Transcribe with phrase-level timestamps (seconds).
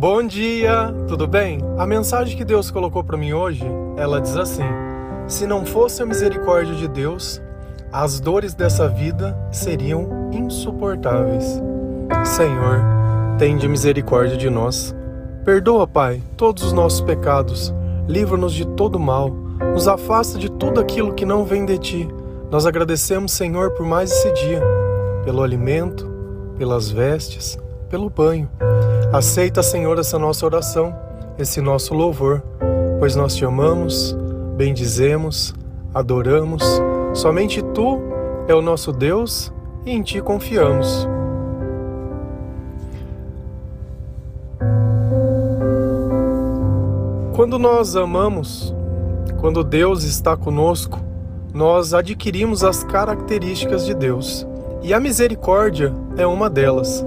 [0.00, 1.58] Bom dia, tudo bem?
[1.76, 3.62] A mensagem que Deus colocou para mim hoje,
[3.98, 4.64] ela diz assim:
[5.28, 7.38] Se não fosse a misericórdia de Deus,
[7.92, 11.60] as dores dessa vida seriam insuportáveis.
[12.24, 12.80] Senhor,
[13.38, 14.96] tende misericórdia de nós.
[15.44, 17.70] Perdoa, Pai, todos os nossos pecados.
[18.08, 19.28] Livra-nos de todo mal.
[19.74, 22.08] Nos afasta de tudo aquilo que não vem de ti.
[22.50, 24.62] Nós agradecemos, Senhor, por mais esse dia,
[25.26, 26.10] pelo alimento,
[26.56, 27.58] pelas vestes,
[27.90, 28.48] pelo banho.
[29.12, 30.96] Aceita, Senhor, essa nossa oração,
[31.36, 32.44] esse nosso louvor,
[33.00, 34.16] pois nós te amamos,
[34.56, 35.52] bendizemos,
[35.92, 36.62] adoramos.
[37.12, 37.98] Somente tu
[38.46, 39.52] é o nosso Deus
[39.84, 41.08] e em ti confiamos.
[47.34, 48.72] Quando nós amamos,
[49.40, 51.00] quando Deus está conosco,
[51.52, 54.46] nós adquirimos as características de Deus.
[54.82, 57.04] E a misericórdia é uma delas.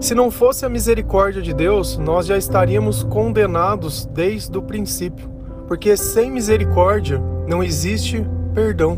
[0.00, 5.28] Se não fosse a misericórdia de Deus, nós já estaríamos condenados desde o princípio,
[5.66, 8.96] porque sem misericórdia não existe perdão.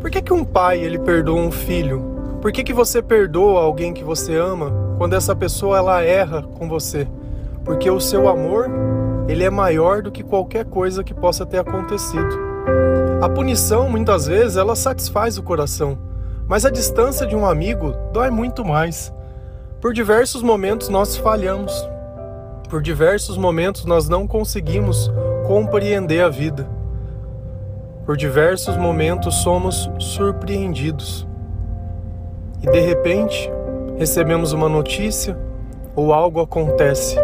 [0.00, 2.38] Por que, que um pai ele perdoa um filho?
[2.40, 6.66] Por que, que você perdoa alguém que você ama quando essa pessoa ela erra com
[6.66, 7.06] você?
[7.62, 8.70] Porque o seu amor
[9.28, 12.38] ele é maior do que qualquer coisa que possa ter acontecido.
[13.20, 15.98] A punição muitas vezes ela satisfaz o coração,
[16.48, 19.12] mas a distância de um amigo dói muito mais.
[19.80, 21.86] Por diversos momentos nós falhamos.
[22.68, 25.12] Por diversos momentos nós não conseguimos
[25.46, 26.66] compreender a vida.
[28.06, 31.28] Por diversos momentos somos surpreendidos.
[32.62, 33.50] E de repente
[33.98, 35.36] recebemos uma notícia
[35.94, 37.16] ou algo acontece.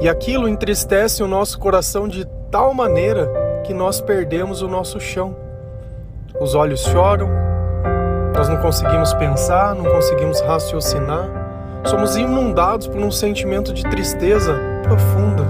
[0.00, 3.30] E aquilo entristece o nosso coração de tal maneira
[3.62, 5.36] que nós perdemos o nosso chão.
[6.40, 7.28] Os olhos choram,
[8.34, 11.43] nós não conseguimos pensar, não conseguimos raciocinar
[11.86, 15.44] somos inundados por um sentimento de tristeza profunda,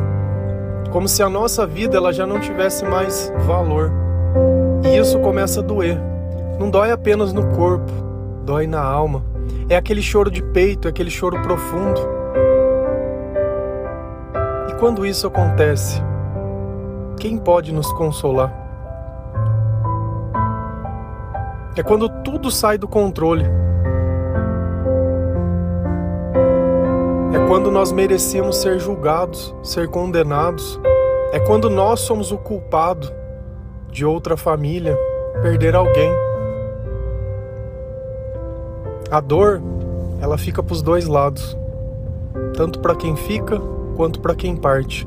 [0.91, 3.93] como se a nossa vida ela já não tivesse mais valor.
[4.85, 5.99] E isso começa a doer.
[6.59, 7.91] Não dói apenas no corpo,
[8.45, 9.25] dói na alma.
[9.69, 12.01] É aquele choro de peito, é aquele choro profundo.
[14.69, 16.03] E quando isso acontece,
[17.19, 18.53] quem pode nos consolar?
[21.77, 23.45] É quando tudo sai do controle
[27.47, 30.81] quando nós merecemos ser julgados, ser condenados.
[31.33, 33.13] É quando nós somos o culpado
[33.91, 34.97] de outra família
[35.43, 36.11] perder alguém.
[39.11, 39.63] A dor,
[40.21, 41.57] ela fica para os dois lados,
[42.57, 43.61] tanto para quem fica
[43.95, 45.07] quanto para quem parte.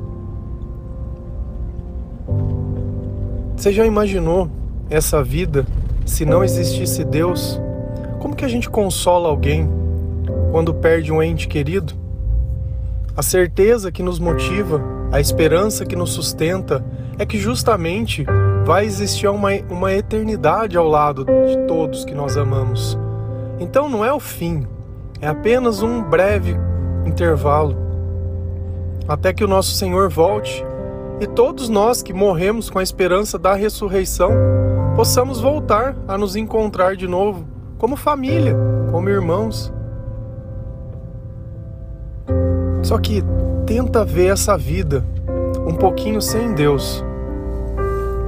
[3.55, 4.47] Você já imaginou
[4.89, 5.65] essa vida
[6.05, 7.59] se não existisse Deus?
[8.19, 9.69] Como que a gente consola alguém
[10.51, 11.96] quando perde um ente querido?
[13.17, 14.79] A certeza que nos motiva,
[15.11, 16.85] a esperança que nos sustenta,
[17.17, 18.23] é que justamente
[18.63, 22.95] vai existir uma, uma eternidade ao lado de todos que nós amamos.
[23.59, 24.67] Então não é o fim,
[25.19, 26.55] é apenas um breve
[27.07, 27.75] intervalo
[29.07, 30.63] até que o nosso Senhor volte
[31.19, 34.31] e todos nós que morremos com a esperança da ressurreição
[34.95, 37.47] possamos voltar a nos encontrar de novo
[37.79, 38.55] como família,
[38.91, 39.73] como irmãos.
[42.87, 43.21] Só que
[43.65, 45.03] tenta ver essa vida
[45.67, 47.03] um pouquinho sem Deus.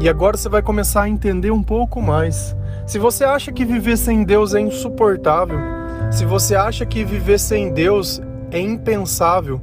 [0.02, 2.54] E agora você vai começar a entender um pouco mais.
[2.86, 5.58] Se você acha que viver sem Deus é insuportável,
[6.12, 8.22] se você acha que viver sem Deus
[8.52, 9.62] é impensável,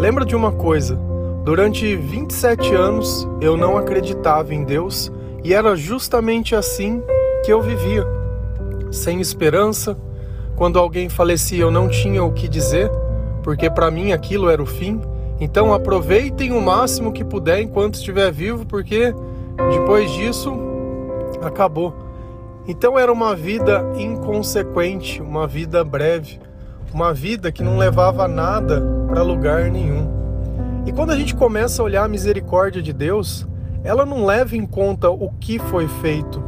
[0.00, 0.98] lembra de uma coisa:
[1.44, 5.12] durante 27 anos eu não acreditava em Deus
[5.44, 7.00] e era justamente assim
[7.44, 8.04] que eu vivia.
[8.90, 9.96] Sem esperança,
[10.56, 12.90] quando alguém falecia eu não tinha o que dizer
[13.48, 15.00] porque para mim aquilo era o fim.
[15.40, 19.14] Então aproveitem o máximo que puder enquanto estiver vivo, porque
[19.70, 20.52] depois disso
[21.40, 21.94] acabou.
[22.66, 26.38] Então era uma vida inconsequente, uma vida breve,
[26.92, 30.10] uma vida que não levava nada para lugar nenhum.
[30.84, 33.48] E quando a gente começa a olhar a misericórdia de Deus,
[33.82, 36.44] ela não leva em conta o que foi feito,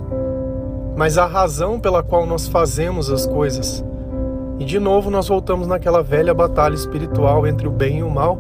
[0.99, 3.83] mas a razão pela qual nós fazemos as coisas.
[4.61, 8.39] E de novo nós voltamos naquela velha batalha espiritual entre o bem e o mal.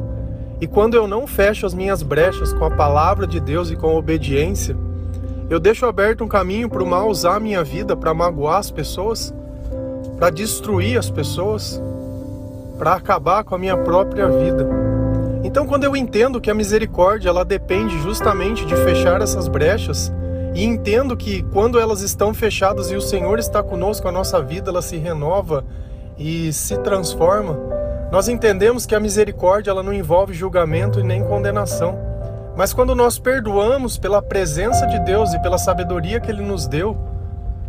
[0.60, 3.88] E quando eu não fecho as minhas brechas com a palavra de Deus e com
[3.88, 4.76] a obediência,
[5.48, 8.70] eu deixo aberto um caminho para o mal usar a minha vida para magoar as
[8.70, 9.34] pessoas,
[10.18, 11.82] para destruir as pessoas,
[12.78, 14.68] para acabar com a minha própria vida.
[15.42, 20.12] Então, quando eu entendo que a misericórdia ela depende justamente de fechar essas brechas,
[20.54, 24.70] e entendo que quando elas estão fechadas e o Senhor está conosco, a nossa vida
[24.70, 25.64] ela se renova
[26.20, 27.58] e se transforma,
[28.12, 31.96] Nós entendemos que a misericórdia ela não envolve julgamento e nem condenação.
[32.56, 36.98] Mas quando nós perdoamos pela presença de Deus e pela sabedoria que Ele nos deu,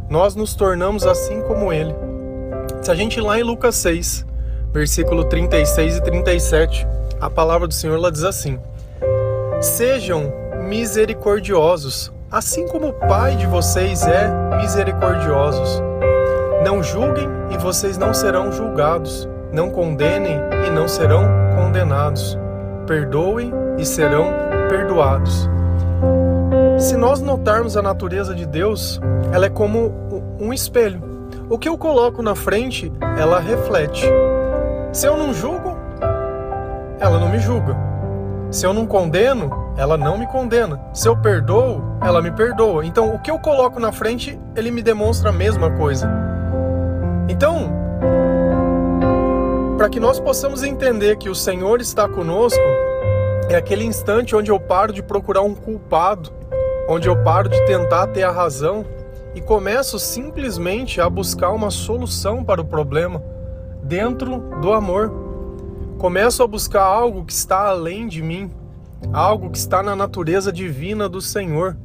[0.09, 1.93] nós nos tornamos assim como Ele.
[2.81, 4.25] Se a gente ir lá em Lucas 6,
[4.73, 6.87] versículo 36 e 37,
[7.21, 8.59] a palavra do Senhor ela diz assim:
[9.61, 10.33] Sejam
[10.67, 15.83] misericordiosos, assim como o Pai de vocês é misericordiosos.
[16.65, 19.27] Não julguem e vocês não serão julgados.
[19.51, 21.23] Não condenem e não serão
[21.55, 22.37] condenados.
[22.87, 24.27] Perdoem e serão
[24.69, 25.49] perdoados.
[26.79, 28.99] Se nós notarmos a natureza de Deus,
[29.31, 29.93] ela é como
[30.39, 31.01] um espelho.
[31.49, 34.07] O que eu coloco na frente, ela reflete.
[34.91, 35.77] Se eu não julgo,
[36.99, 37.75] ela não me julga.
[38.49, 40.79] Se eu não condeno, ela não me condena.
[40.93, 42.85] Se eu perdoo, ela me perdoa.
[42.85, 46.09] Então, o que eu coloco na frente, ele me demonstra a mesma coisa.
[47.31, 47.71] Então,
[49.77, 52.59] para que nós possamos entender que o Senhor está conosco,
[53.47, 56.29] é aquele instante onde eu paro de procurar um culpado,
[56.89, 58.85] onde eu paro de tentar ter a razão
[59.33, 63.23] e começo simplesmente a buscar uma solução para o problema
[63.81, 65.09] dentro do amor.
[65.99, 68.51] Começo a buscar algo que está além de mim,
[69.13, 71.77] algo que está na natureza divina do Senhor.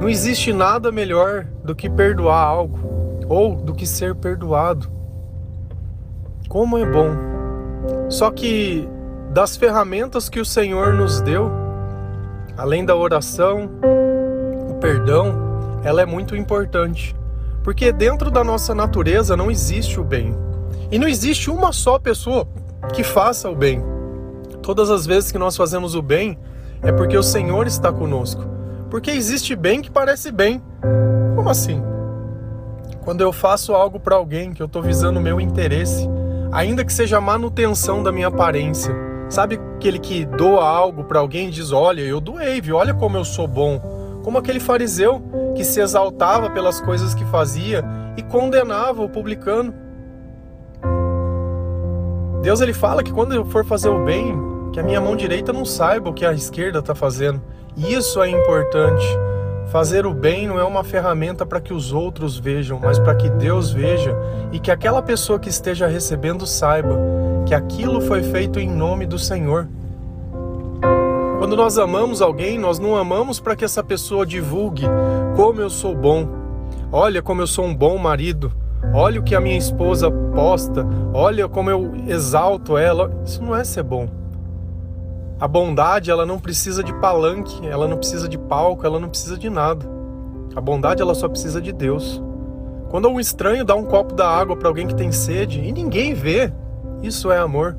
[0.00, 3.01] Não existe nada melhor do que perdoar algo
[3.32, 4.90] ou do que ser perdoado.
[6.50, 7.16] Como é bom.
[8.10, 8.86] Só que
[9.30, 11.50] das ferramentas que o Senhor nos deu,
[12.58, 13.70] além da oração,
[14.68, 15.32] o perdão,
[15.82, 17.16] ela é muito importante.
[17.64, 20.36] Porque dentro da nossa natureza não existe o bem.
[20.90, 22.46] E não existe uma só pessoa
[22.92, 23.82] que faça o bem.
[24.60, 26.38] Todas as vezes que nós fazemos o bem,
[26.82, 28.44] é porque o Senhor está conosco.
[28.90, 30.60] Porque existe bem que parece bem.
[31.34, 31.91] Como assim?
[33.04, 36.08] Quando eu faço algo para alguém que eu estou visando o meu interesse,
[36.52, 38.94] ainda que seja a manutenção da minha aparência.
[39.28, 42.76] Sabe aquele que doa algo para alguém e diz: Olha, eu doei, viu?
[42.76, 43.80] olha como eu sou bom.
[44.22, 45.20] Como aquele fariseu
[45.56, 47.84] que se exaltava pelas coisas que fazia
[48.16, 49.74] e condenava o publicano.
[52.40, 54.36] Deus ele fala que quando eu for fazer o bem,
[54.72, 57.42] que a minha mão direita não saiba o que a esquerda está fazendo.
[57.76, 59.06] Isso é importante.
[59.70, 63.30] Fazer o bem não é uma ferramenta para que os outros vejam, mas para que
[63.30, 64.14] Deus veja
[64.52, 66.98] e que aquela pessoa que esteja recebendo saiba
[67.46, 69.66] que aquilo foi feito em nome do Senhor.
[71.38, 74.84] Quando nós amamos alguém, nós não amamos para que essa pessoa divulgue
[75.34, 76.28] como eu sou bom.
[76.90, 78.52] Olha como eu sou um bom marido.
[78.94, 80.86] Olha o que a minha esposa posta.
[81.14, 83.10] Olha como eu exalto ela.
[83.24, 84.21] Isso não é ser bom.
[85.42, 89.36] A bondade, ela não precisa de palanque, ela não precisa de palco, ela não precisa
[89.36, 89.84] de nada.
[90.54, 92.22] A bondade, ela só precisa de Deus.
[92.88, 96.14] Quando um estranho dá um copo da água para alguém que tem sede e ninguém
[96.14, 96.52] vê,
[97.02, 97.76] isso é amor,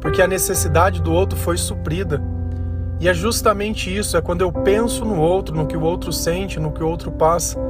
[0.00, 2.20] porque a necessidade do outro foi suprida.
[2.98, 6.58] E é justamente isso, é quando eu penso no outro, no que o outro sente,
[6.58, 7.60] no que o outro passa.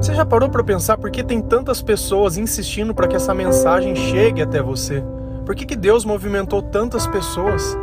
[0.00, 3.94] Você já parou para pensar por que tem tantas pessoas insistindo para que essa mensagem
[3.94, 5.04] chegue até você?
[5.44, 7.76] Por que, que Deus movimentou tantas pessoas?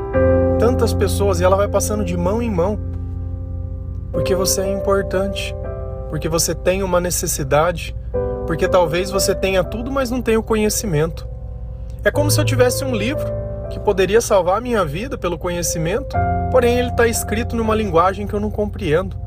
[0.63, 2.79] Tantas pessoas e ela vai passando de mão em mão.
[4.13, 5.53] Porque você é importante,
[6.09, 7.93] porque você tem uma necessidade,
[8.47, 11.27] porque talvez você tenha tudo, mas não tenha o conhecimento.
[12.01, 13.25] É como se eu tivesse um livro
[13.69, 16.15] que poderia salvar a minha vida pelo conhecimento,
[16.49, 19.17] porém ele está escrito numa linguagem que eu não compreendo.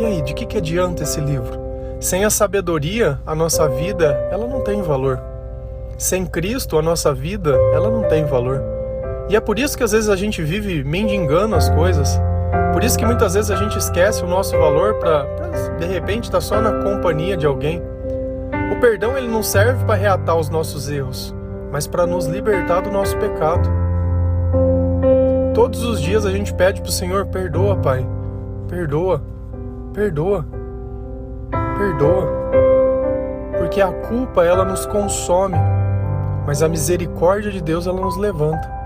[0.00, 1.60] E aí, de que, que adianta esse livro?
[2.00, 5.22] Sem a sabedoria, a nossa vida ela não tem valor.
[5.96, 8.81] Sem Cristo, a nossa vida ela não tem valor.
[9.28, 12.20] E é por isso que às vezes a gente vive mendigando as coisas.
[12.72, 15.26] Por isso que muitas vezes a gente esquece o nosso valor para
[15.78, 17.82] de repente estar tá só na companhia de alguém.
[18.72, 21.34] O perdão ele não serve para reatar os nossos erros,
[21.70, 23.68] mas para nos libertar do nosso pecado.
[25.54, 28.06] Todos os dias a gente pede para o Senhor: perdoa, Pai,
[28.68, 29.22] perdoa,
[29.92, 30.46] perdoa,
[31.78, 32.28] perdoa,
[33.58, 35.56] porque a culpa ela nos consome,
[36.46, 38.81] mas a misericórdia de Deus ela nos levanta.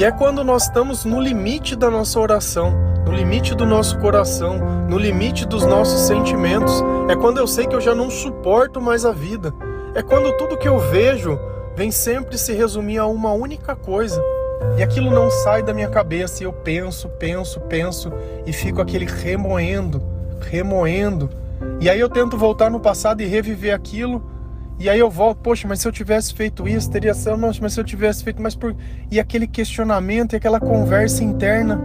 [0.00, 2.72] E é quando nós estamos no limite da nossa oração,
[3.04, 6.72] no limite do nosso coração, no limite dos nossos sentimentos.
[7.06, 9.52] É quando eu sei que eu já não suporto mais a vida.
[9.94, 11.38] É quando tudo que eu vejo
[11.76, 14.24] vem sempre se resumir a uma única coisa.
[14.78, 18.10] E aquilo não sai da minha cabeça e eu penso, penso, penso
[18.46, 20.02] e fico aquele remoendo,
[20.40, 21.28] remoendo.
[21.78, 24.24] E aí eu tento voltar no passado e reviver aquilo
[24.80, 27.78] e aí eu volto, poxa, mas se eu tivesse feito isso, teria sido, mas se
[27.78, 28.74] eu tivesse feito, mas por.
[29.10, 31.78] E aquele questionamento e aquela conversa interna.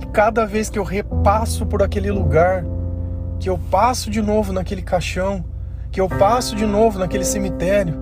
[0.00, 2.64] E cada vez que eu repasso por aquele lugar,
[3.40, 5.44] que eu passo de novo naquele caixão,
[5.90, 8.00] que eu passo de novo naquele cemitério,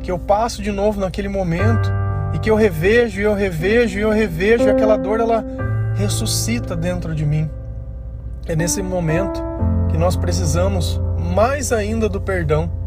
[0.00, 1.88] que eu passo de novo naquele momento
[2.34, 5.44] e que eu revejo e eu revejo e eu revejo e aquela dor ela
[5.94, 7.48] ressuscita dentro de mim.
[8.44, 9.40] É nesse momento
[9.88, 12.77] que nós precisamos mais ainda do perdão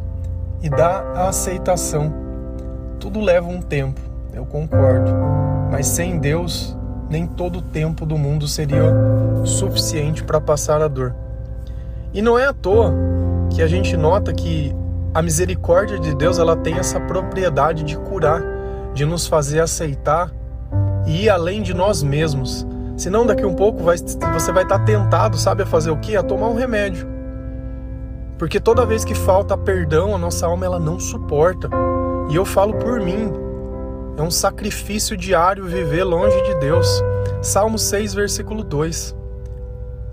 [0.62, 2.14] e da aceitação.
[3.00, 4.00] Tudo leva um tempo,
[4.34, 5.12] eu concordo,
[5.72, 6.78] mas sem Deus,
[7.10, 8.94] nem todo o tempo do mundo seria
[9.44, 11.16] suficiente para passar a dor.
[12.14, 12.94] E não é à toa
[13.50, 14.76] que a gente nota que
[15.14, 18.42] a misericórdia de Deus ela tem essa propriedade de curar,
[18.94, 20.32] de nos fazer aceitar
[21.06, 22.66] e ir além de nós mesmos.
[22.96, 26.16] Senão daqui um pouco vai, você vai estar tentado, sabe, a fazer o quê?
[26.16, 27.11] A tomar um remédio.
[28.42, 31.70] Porque toda vez que falta perdão, a nossa alma ela não suporta.
[32.28, 33.32] E eu falo por mim.
[34.18, 37.04] É um sacrifício diário viver longe de Deus.
[37.40, 39.16] Salmo 6, versículo 2.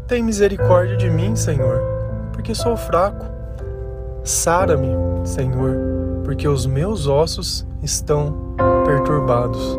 [0.06, 1.80] Tem misericórdia de mim, Senhor,
[2.30, 3.25] porque sou fraco.
[4.23, 4.94] Sara-me,
[5.25, 5.78] Senhor,
[6.23, 8.54] porque os meus ossos estão
[8.85, 9.78] perturbados.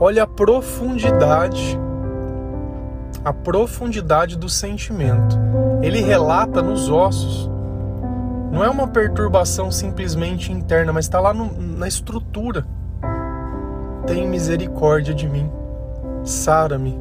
[0.00, 1.78] Olha a profundidade,
[3.24, 5.38] a profundidade do sentimento.
[5.80, 7.50] Ele relata nos ossos.
[8.50, 12.66] Não é uma perturbação simplesmente interna, mas está lá no, na estrutura.
[14.06, 15.50] Tem misericórdia de mim.
[16.24, 16.98] Sara-me.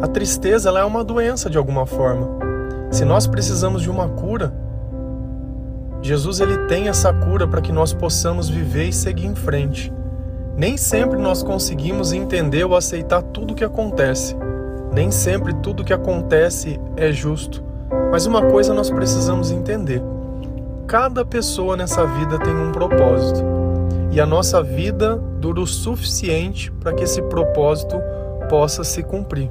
[0.00, 2.28] A tristeza ela é uma doença de alguma forma.
[2.90, 4.52] Se nós precisamos de uma cura,
[6.02, 9.92] Jesus ele tem essa cura para que nós possamos viver e seguir em frente.
[10.56, 14.36] Nem sempre nós conseguimos entender ou aceitar tudo o que acontece.
[14.92, 17.62] Nem sempre tudo que acontece é justo.
[18.10, 20.02] Mas uma coisa nós precisamos entender:
[20.86, 23.44] cada pessoa nessa vida tem um propósito.
[24.10, 28.00] E a nossa vida dura o suficiente para que esse propósito
[28.48, 29.50] possa se cumprir.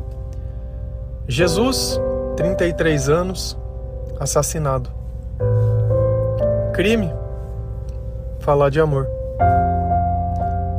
[1.28, 2.00] Jesus
[2.36, 3.58] 33 anos,
[4.20, 4.90] assassinado.
[6.74, 7.14] Crime?
[8.40, 9.08] Falar de amor.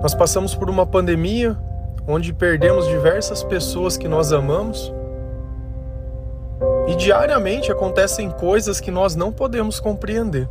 [0.02, 1.56] Nós passamos por uma pandemia
[2.06, 4.92] onde perdemos diversas pessoas que nós amamos.
[6.86, 10.48] E diariamente acontecem coisas que nós não podemos compreender.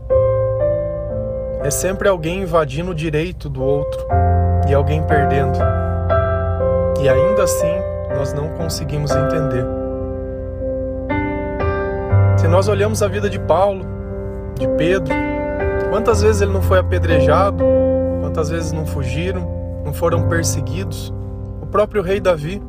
[1.62, 4.08] É sempre alguém invadindo o direito do outro
[4.68, 5.60] e alguém perdendo.
[7.02, 7.76] E ainda assim
[8.16, 9.66] nós não conseguimos entender.
[12.38, 13.86] Se nós olhamos a vida de Paulo,
[14.58, 15.14] de Pedro,
[15.90, 17.64] quantas vezes ele não foi apedrejado,
[18.22, 21.14] quantas vezes não fugiram, não foram perseguidos,
[21.70, 22.62] próprio rei Davi.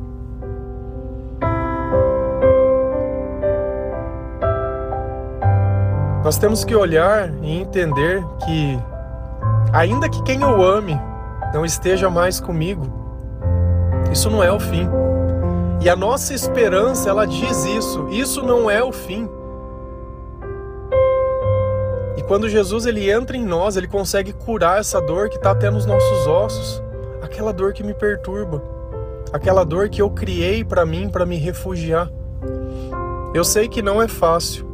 [6.23, 8.79] Nós temos que olhar e entender que,
[9.73, 10.97] ainda que quem eu ame
[11.53, 12.85] não esteja mais comigo,
[14.11, 14.87] isso não é o fim.
[15.81, 19.27] E a nossa esperança, ela diz isso: isso não é o fim.
[22.31, 25.85] Quando Jesus ele entra em nós, ele consegue curar essa dor que está até nos
[25.85, 26.81] nossos ossos,
[27.21, 28.63] aquela dor que me perturba,
[29.31, 32.09] aquela dor que eu criei para mim para me refugiar.
[33.33, 34.69] Eu sei que não é fácil.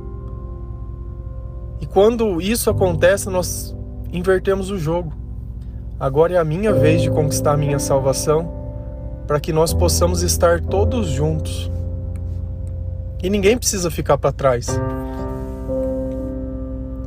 [1.80, 3.76] E quando isso acontece, nós
[4.12, 5.14] invertemos o jogo.
[6.00, 8.52] Agora é a minha vez de conquistar a minha salvação,
[9.28, 11.72] para que nós possamos estar todos juntos.
[13.22, 14.68] E ninguém precisa ficar para trás.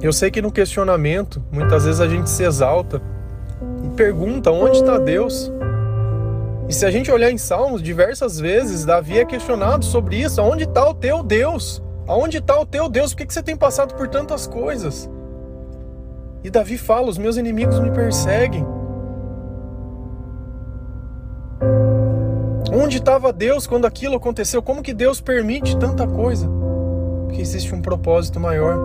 [0.03, 3.01] Eu sei que no questionamento, muitas vezes a gente se exalta
[3.85, 5.53] e pergunta onde está Deus.
[6.71, 10.63] E se a gente olhar em Salmos, diversas vezes Davi é questionado sobre isso: onde
[10.63, 11.83] está o teu Deus?
[12.07, 13.13] Aonde está o teu Deus?
[13.13, 15.11] Por que, que você tem passado por tantas coisas?
[16.45, 18.65] E Davi fala: os meus inimigos me perseguem.
[22.73, 24.63] Onde estava Deus quando aquilo aconteceu?
[24.63, 26.49] Como que Deus permite tanta coisa?
[27.27, 28.79] Porque existe um propósito maior.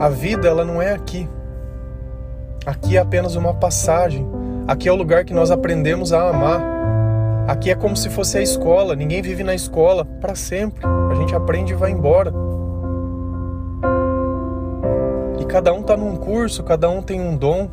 [0.00, 1.28] A vida ela não é aqui.
[2.64, 4.26] Aqui é apenas uma passagem.
[4.66, 6.62] Aqui é o lugar que nós aprendemos a amar.
[7.48, 8.94] Aqui é como se fosse a escola.
[8.94, 10.84] Ninguém vive na escola para sempre.
[11.10, 12.32] A gente aprende e vai embora.
[15.40, 17.68] E cada um está num curso, cada um tem um dom.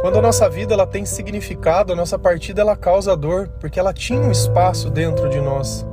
[0.00, 3.92] Quando a nossa vida ela tem significado, a nossa partida ela causa dor, porque ela
[3.92, 5.84] tinha um espaço dentro de nós.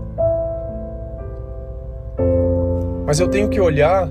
[3.06, 4.08] Mas eu tenho que olhar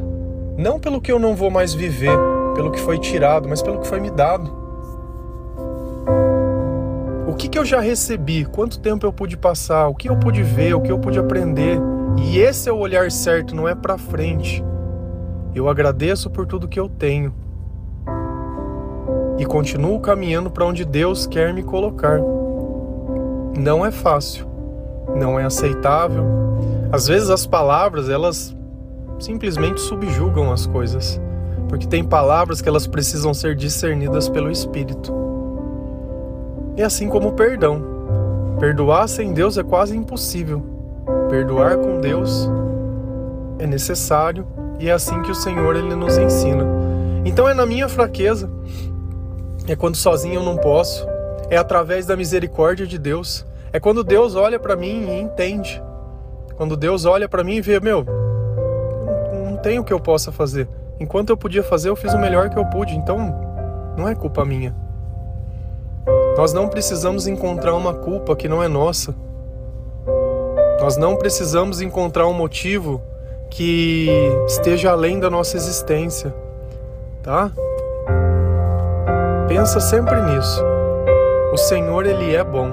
[0.58, 2.18] não pelo que eu não vou mais viver,
[2.54, 4.65] pelo que foi tirado, mas pelo que foi me dado.
[7.56, 8.44] Que eu já recebi?
[8.44, 9.88] Quanto tempo eu pude passar?
[9.88, 10.74] O que eu pude ver?
[10.74, 11.78] O que eu pude aprender?
[12.18, 14.62] E esse é o olhar certo, não é para frente.
[15.54, 17.32] Eu agradeço por tudo que eu tenho
[19.38, 22.20] e continuo caminhando para onde Deus quer me colocar.
[23.56, 24.46] Não é fácil,
[25.16, 26.26] não é aceitável.
[26.92, 28.54] Às vezes as palavras elas
[29.18, 31.18] simplesmente subjugam as coisas,
[31.70, 35.25] porque tem palavras que elas precisam ser discernidas pelo Espírito.
[36.76, 37.82] E assim como o perdão.
[38.60, 40.62] Perdoar sem Deus é quase impossível.
[41.30, 42.48] Perdoar com Deus
[43.58, 44.46] é necessário
[44.78, 46.64] e é assim que o Senhor ele nos ensina.
[47.24, 48.50] Então é na minha fraqueza,
[49.66, 51.06] é quando sozinho eu não posso,
[51.50, 55.82] é através da misericórdia de Deus, é quando Deus olha para mim e entende.
[56.56, 58.04] Quando Deus olha para mim e vê, meu,
[59.44, 60.68] não tem o que eu possa fazer.
[61.00, 63.34] Enquanto eu podia fazer, eu fiz o melhor que eu pude, então
[63.96, 64.74] não é culpa minha.
[66.36, 69.14] Nós não precisamos encontrar uma culpa que não é nossa.
[70.80, 73.00] Nós não precisamos encontrar um motivo
[73.48, 74.08] que
[74.46, 76.34] esteja além da nossa existência,
[77.22, 77.50] tá?
[79.48, 80.62] Pensa sempre nisso.
[81.52, 82.70] O Senhor ele é bom.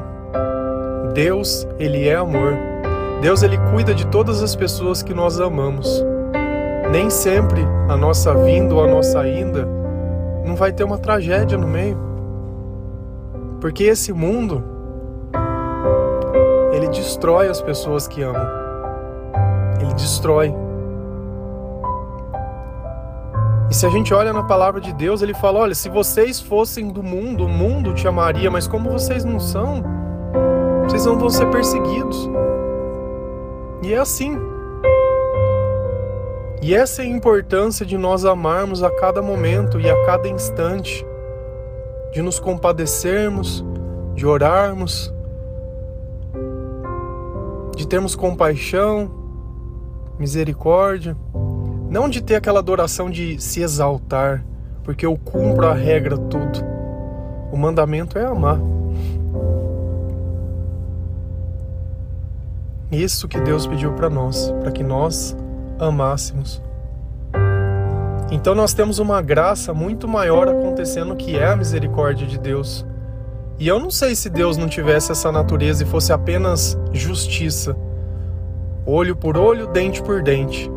[1.13, 2.57] Deus, ele é amor.
[3.21, 6.03] Deus ele cuida de todas as pessoas que nós amamos.
[6.91, 9.65] Nem sempre a nossa vinda ou a nossa ida
[10.43, 12.12] não vai ter uma tragédia no meio.
[13.63, 14.61] Porque esse mundo
[16.73, 18.45] ele destrói as pessoas que amam.
[19.79, 20.53] Ele destrói.
[23.71, 26.89] E se a gente olha na palavra de Deus, ele fala: olha, se vocês fossem
[26.89, 29.81] do mundo, o mundo te amaria, mas como vocês não são,
[30.83, 32.29] vocês não vão ser perseguidos.
[33.81, 34.37] E é assim.
[36.61, 41.07] E essa é a importância de nós amarmos a cada momento e a cada instante,
[42.13, 43.65] de nos compadecermos,
[44.13, 45.11] de orarmos,
[47.75, 49.11] de termos compaixão,
[50.19, 51.17] misericórdia.
[51.89, 54.45] Não de ter aquela adoração de se exaltar,
[54.83, 56.59] porque eu cumpro a regra tudo.
[57.51, 58.59] O mandamento é amar.
[62.91, 65.35] Isso que Deus pediu para nós, para que nós
[65.79, 66.61] amássemos.
[68.33, 72.83] Então nós temos uma graça muito maior acontecendo que é a misericórdia de Deus.
[73.59, 77.77] E eu não sei se Deus não tivesse essa natureza e fosse apenas justiça,
[78.87, 80.67] olho por olho, dente por dente.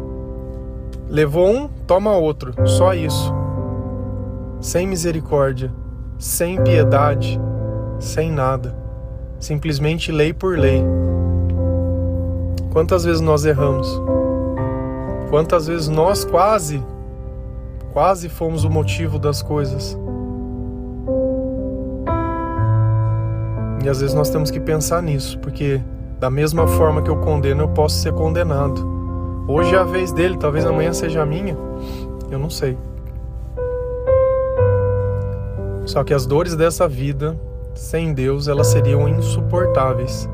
[1.09, 3.35] Levou um, toma outro, só isso.
[4.61, 5.73] Sem misericórdia,
[6.19, 7.41] sem piedade,
[7.99, 8.77] sem nada.
[9.41, 10.85] Simplesmente lei por lei.
[12.71, 13.89] Quantas vezes nós erramos?
[15.31, 16.85] Quantas vezes nós quase,
[17.97, 19.99] quase fomos o motivo das coisas?
[23.83, 25.81] E às vezes nós temos que pensar nisso, porque
[26.21, 28.87] da mesma forma que eu condeno, eu posso ser condenado.
[29.49, 31.57] Hoje é a vez dele, talvez amanhã seja a minha.
[32.31, 32.77] Eu não sei.
[35.87, 37.35] Só que as dores dessa vida,
[37.75, 40.29] sem Deus, elas seriam insuportáveis.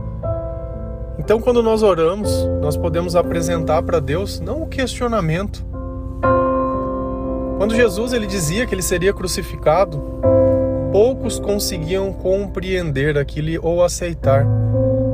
[1.16, 5.70] Então, quando nós oramos, nós podemos apresentar para Deus não o questionamento.
[7.62, 10.03] Quando Jesus ele dizia que ele seria crucificado,
[10.90, 14.44] poucos conseguiam compreender aquilo ou aceitar.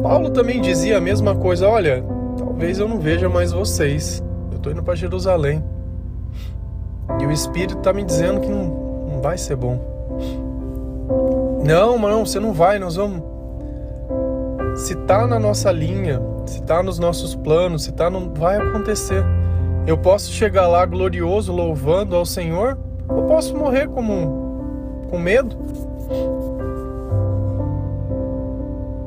[0.02, 2.02] Paulo também dizia a mesma coisa: olha,
[2.38, 4.24] talvez eu não veja mais vocês.
[4.50, 5.62] Eu estou indo para Jerusalém.
[7.20, 8.64] E o Espírito está me dizendo que não,
[9.10, 9.78] não vai ser bom.
[11.62, 13.22] Não, não, você não vai, nós vamos.
[14.74, 19.22] Se tá na nossa linha, se tá nos nossos planos, se tá não vai acontecer.
[19.88, 22.76] Eu posso chegar lá glorioso louvando ao Senhor,
[23.08, 25.56] ou posso morrer como com medo.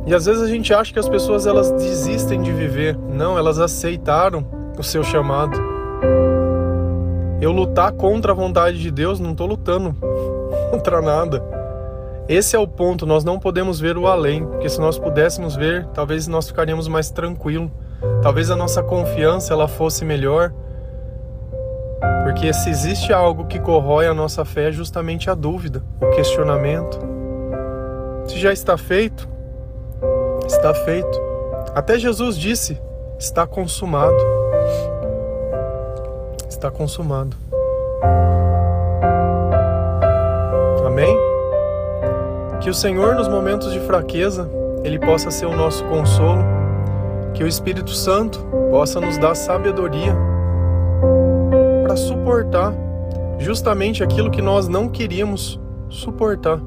[0.08, 2.98] E às vezes a gente acha que as pessoas elas desistem de viver.
[2.98, 4.44] Não, elas aceitaram
[4.76, 5.56] o seu chamado.
[7.40, 9.96] Eu lutar contra a vontade de Deus, não estou lutando
[10.72, 11.44] contra nada.
[12.28, 15.86] Esse é o ponto, nós não podemos ver o além, porque se nós pudéssemos ver,
[15.94, 17.70] talvez nós ficaríamos mais tranquilos.
[18.24, 20.52] Talvez a nossa confiança ela fosse melhor.
[22.32, 26.98] Porque se existe algo que corrói a nossa fé é justamente a dúvida, o questionamento.
[28.26, 29.28] Se já está feito,
[30.46, 31.22] está feito.
[31.76, 32.82] Até Jesus disse:
[33.20, 34.16] está consumado.
[36.48, 37.36] Está consumado.
[40.88, 41.18] Amém?
[42.62, 44.50] Que o Senhor, nos momentos de fraqueza,
[44.86, 46.46] Ele possa ser o nosso consolo.
[47.34, 48.40] Que o Espírito Santo
[48.72, 50.31] possa nos dar sabedoria
[52.32, 52.74] suportar
[53.40, 56.60] justamente aquilo que nós não queríamos suportar.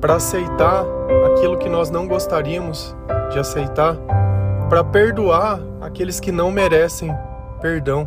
[0.00, 0.84] Para aceitar
[1.26, 2.94] aquilo que nós não gostaríamos
[3.32, 3.96] de aceitar,
[4.68, 7.12] para perdoar aqueles que não merecem
[7.60, 8.06] perdão,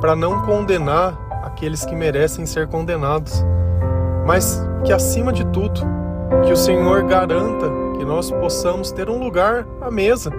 [0.00, 3.44] para não condenar aqueles que merecem ser condenados,
[4.26, 5.82] mas que acima de tudo,
[6.46, 7.66] que o Senhor garanta
[7.98, 10.30] que nós possamos ter um lugar à mesa,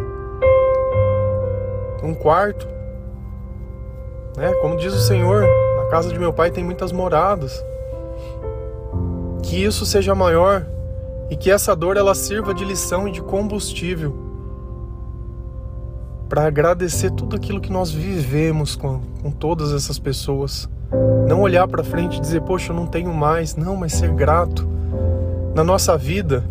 [2.02, 2.68] um quarto,
[4.36, 4.54] né?
[4.62, 5.46] Como diz o Senhor,
[5.78, 7.64] na casa de meu pai tem muitas moradas.
[9.44, 10.66] Que isso seja maior
[11.30, 14.32] e que essa dor ela sirva de lição e de combustível
[16.32, 20.70] para agradecer tudo aquilo que nós vivemos com, com todas essas pessoas.
[21.28, 23.58] Não olhar para frente e dizer, poxa, eu não tenho mais.
[23.58, 24.66] Não, mas ser grato.
[25.54, 26.44] Na nossa vida,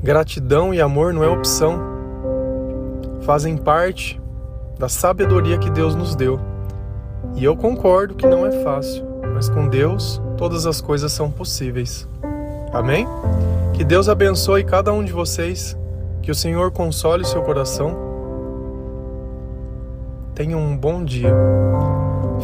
[0.00, 1.80] gratidão e amor não é opção.
[3.22, 4.20] Fazem parte
[4.78, 6.51] da sabedoria que Deus nos deu.
[7.34, 9.04] E eu concordo que não é fácil,
[9.34, 12.06] mas com Deus todas as coisas são possíveis.
[12.72, 13.06] Amém?
[13.74, 15.76] Que Deus abençoe cada um de vocês,
[16.20, 17.96] que o Senhor console o seu coração.
[20.34, 21.32] Tenha um bom dia.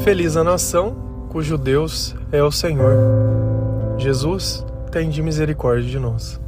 [0.05, 0.97] Feliz a nação
[1.29, 2.95] cujo Deus é o Senhor.
[3.99, 6.41] Jesus, tem de misericórdia de nós.